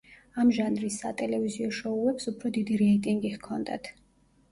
[0.43, 3.91] ამ ჟანრის სატელევიზიო შოუებს უფრო დიდი რეიტინგი ჰქონდათ.